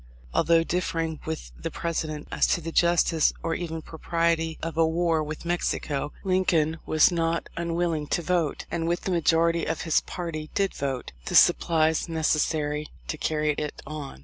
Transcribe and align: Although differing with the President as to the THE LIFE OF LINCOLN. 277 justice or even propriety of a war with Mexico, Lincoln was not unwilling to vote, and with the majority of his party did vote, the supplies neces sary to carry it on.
Although 0.33 0.63
differing 0.63 1.19
with 1.27 1.51
the 1.55 1.69
President 1.69 2.27
as 2.31 2.47
to 2.47 2.55
the 2.59 2.71
THE 2.71 2.71
LIFE 2.71 2.73
OF 2.73 2.81
LINCOLN. 2.81 3.21
277 3.21 3.21
justice 3.21 3.33
or 3.43 3.53
even 3.53 3.81
propriety 3.83 4.57
of 4.63 4.75
a 4.75 4.87
war 4.87 5.23
with 5.23 5.45
Mexico, 5.45 6.11
Lincoln 6.23 6.79
was 6.87 7.11
not 7.11 7.49
unwilling 7.55 8.07
to 8.07 8.23
vote, 8.23 8.65
and 8.71 8.87
with 8.87 9.01
the 9.01 9.11
majority 9.11 9.65
of 9.65 9.81
his 9.81 10.01
party 10.01 10.49
did 10.55 10.73
vote, 10.73 11.11
the 11.25 11.35
supplies 11.35 12.07
neces 12.07 12.39
sary 12.39 12.87
to 13.09 13.17
carry 13.19 13.51
it 13.59 13.83
on. 13.85 14.19